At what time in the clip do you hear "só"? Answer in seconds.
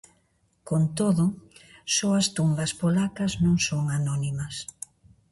1.95-2.09